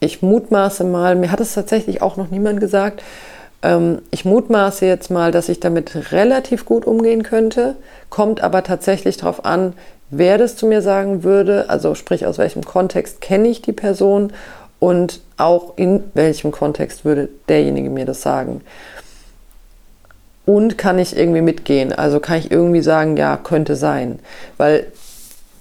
Ich 0.00 0.22
mutmaße 0.22 0.84
mal, 0.84 1.14
mir 1.16 1.32
hat 1.32 1.40
es 1.40 1.54
tatsächlich 1.54 2.02
auch 2.02 2.16
noch 2.16 2.30
niemand 2.30 2.60
gesagt, 2.60 3.02
ähm, 3.62 4.02
ich 4.10 4.24
mutmaße 4.24 4.86
jetzt 4.86 5.10
mal, 5.10 5.32
dass 5.32 5.48
ich 5.48 5.60
damit 5.60 6.12
relativ 6.12 6.64
gut 6.64 6.84
umgehen 6.86 7.22
könnte, 7.22 7.76
kommt 8.10 8.42
aber 8.42 8.62
tatsächlich 8.62 9.16
darauf 9.16 9.44
an, 9.44 9.72
wer 10.10 10.38
das 10.38 10.56
zu 10.56 10.66
mir 10.66 10.82
sagen 10.82 11.24
würde, 11.24 11.68
also 11.68 11.94
sprich 11.94 12.26
aus 12.26 12.38
welchem 12.38 12.64
Kontext 12.64 13.20
kenne 13.20 13.48
ich 13.48 13.62
die 13.62 13.72
Person 13.72 14.32
und 14.78 15.20
auch 15.36 15.76
in 15.76 16.04
welchem 16.14 16.52
Kontext 16.52 17.04
würde 17.04 17.28
derjenige 17.48 17.90
mir 17.90 18.04
das 18.04 18.22
sagen. 18.22 18.60
Und 20.44 20.78
kann 20.78 20.98
ich 21.00 21.16
irgendwie 21.16 21.40
mitgehen? 21.40 21.92
Also 21.92 22.20
kann 22.20 22.38
ich 22.38 22.52
irgendwie 22.52 22.82
sagen, 22.82 23.16
ja, 23.16 23.36
könnte 23.36 23.74
sein. 23.74 24.20
Weil, 24.56 24.86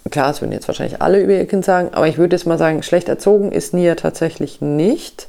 klar, 0.09 0.31
es 0.31 0.41
würden 0.41 0.51
jetzt 0.51 0.67
wahrscheinlich 0.67 1.01
alle 1.01 1.21
über 1.21 1.33
ihr 1.33 1.47
Kind 1.47 1.65
sagen, 1.65 1.89
aber 1.93 2.07
ich 2.07 2.17
würde 2.17 2.35
jetzt 2.35 2.45
mal 2.45 2.57
sagen, 2.57 2.83
schlecht 2.83 3.09
erzogen 3.09 3.51
ist 3.51 3.74
Nia 3.74 3.95
tatsächlich 3.95 4.62
nicht. 4.62 5.27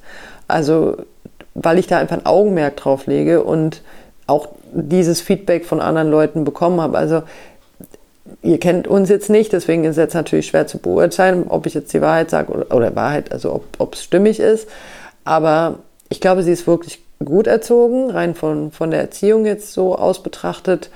Also 0.48 0.96
weil 1.56 1.78
ich 1.78 1.86
da 1.86 1.98
einfach 1.98 2.18
ein 2.18 2.26
Augenmerk 2.26 2.76
drauf 2.76 3.06
lege 3.06 3.42
und 3.42 3.82
auch 4.26 4.48
dieses 4.72 5.20
Feedback 5.20 5.64
von 5.64 5.80
anderen 5.80 6.10
Leuten 6.10 6.44
bekommen 6.44 6.80
habe. 6.80 6.98
Also 6.98 7.22
ihr 8.42 8.60
kennt 8.60 8.86
uns 8.86 9.08
jetzt 9.08 9.30
nicht, 9.30 9.52
deswegen 9.52 9.84
ist 9.84 9.92
es 9.92 9.96
jetzt 9.96 10.14
natürlich 10.14 10.46
schwer 10.46 10.66
zu 10.66 10.78
beurteilen, 10.78 11.46
ob 11.48 11.66
ich 11.66 11.74
jetzt 11.74 11.92
die 11.94 12.02
Wahrheit 12.02 12.28
sage 12.28 12.52
oder, 12.52 12.74
oder 12.74 12.94
Wahrheit, 12.94 13.32
also 13.32 13.62
ob 13.78 13.94
es 13.94 14.04
stimmig 14.04 14.38
ist. 14.38 14.68
Aber 15.24 15.78
ich 16.10 16.20
glaube, 16.20 16.42
sie 16.42 16.52
ist 16.52 16.66
wirklich 16.66 17.00
gut 17.24 17.46
erzogen, 17.46 18.10
rein 18.10 18.34
von, 18.34 18.70
von 18.70 18.90
der 18.90 19.00
Erziehung 19.00 19.46
jetzt 19.46 19.72
so 19.72 19.96
aus 19.96 20.22
betrachtet 20.22 20.90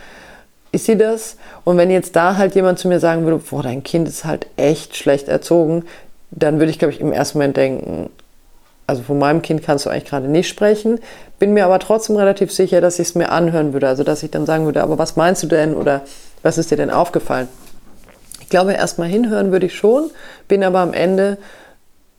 ist 0.73 0.87
sie 0.87 0.97
das. 0.97 1.37
Und 1.65 1.77
wenn 1.77 1.91
jetzt 1.91 2.17
da 2.17 2.37
halt 2.37 2.55
jemand 2.55 2.79
zu 2.79 2.89
mir 2.89 3.01
sagen 3.01 3.25
würde, 3.25 3.39
boah, 3.39 3.63
dein 3.63 3.83
Kind 3.83 4.09
ist 4.09 4.25
halt 4.25 4.47
echt 4.57 4.97
schlecht 4.97 5.29
erzogen, 5.29 5.85
dann 6.31 6.59
würde 6.59 6.71
ich, 6.71 6.79
glaube 6.79 6.93
ich, 6.93 7.01
im 7.01 7.13
ersten 7.13 7.39
Moment 7.39 7.57
denken, 7.57 8.11
also 8.87 9.03
von 9.03 9.19
meinem 9.19 9.43
Kind 9.43 9.63
kannst 9.63 9.87
du 9.87 9.91
eigentlich 9.91 10.07
gerade 10.07 10.29
nicht 10.29 10.49
sprechen, 10.49 10.99
bin 11.39 11.53
mir 11.53 11.65
aber 11.65 11.79
trotzdem 11.79 12.17
relativ 12.17 12.53
sicher, 12.53 12.81
dass 12.81 12.99
ich 12.99 13.09
es 13.09 13.15
mir 13.15 13.31
anhören 13.31 13.73
würde. 13.73 13.89
Also 13.89 14.03
dass 14.03 14.23
ich 14.23 14.31
dann 14.31 14.47
sagen 14.47 14.65
würde, 14.65 14.83
aber 14.83 14.99
was 14.99 15.17
meinst 15.17 15.43
du 15.43 15.47
denn 15.47 15.75
oder 15.75 16.03
was 16.43 16.59
ist 16.59 16.71
dir 16.71 16.77
denn 16.77 16.91
aufgefallen? 16.91 17.49
Ich 18.41 18.49
glaube, 18.49 18.73
erstmal 18.73 19.09
hinhören 19.09 19.53
würde 19.53 19.67
ich 19.67 19.77
schon, 19.77 20.11
bin 20.49 20.65
aber 20.65 20.81
am 20.81 20.93
Ende, 20.93 21.39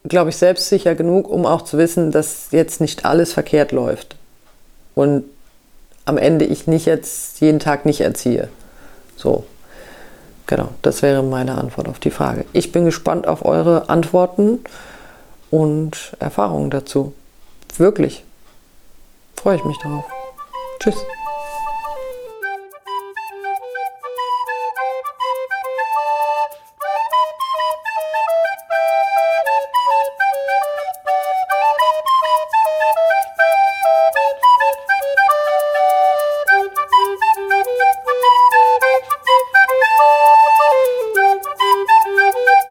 glaube 0.05 0.29
ich, 0.29 0.37
selbstsicher 0.37 0.95
genug, 0.95 1.29
um 1.29 1.45
auch 1.45 1.63
zu 1.63 1.77
wissen, 1.77 2.11
dass 2.11 2.47
jetzt 2.51 2.79
nicht 2.79 3.05
alles 3.05 3.33
verkehrt 3.33 3.73
läuft. 3.73 4.15
Und 4.95 5.25
am 6.05 6.17
Ende 6.17 6.45
ich 6.45 6.67
nicht 6.67 6.85
jetzt 6.85 7.41
jeden 7.41 7.59
Tag 7.59 7.85
nicht 7.85 8.01
erziehe. 8.01 8.49
So. 9.15 9.45
Genau, 10.47 10.69
das 10.81 11.01
wäre 11.01 11.23
meine 11.23 11.57
Antwort 11.57 11.87
auf 11.87 11.99
die 11.99 12.11
Frage. 12.11 12.45
Ich 12.51 12.73
bin 12.73 12.83
gespannt 12.83 13.25
auf 13.25 13.45
eure 13.45 13.89
Antworten 13.89 14.59
und 15.49 16.15
Erfahrungen 16.19 16.69
dazu. 16.69 17.13
Wirklich. 17.77 18.25
Freue 19.35 19.55
ich 19.55 19.63
mich 19.63 19.77
darauf. 19.81 20.03
Tschüss. 20.79 20.95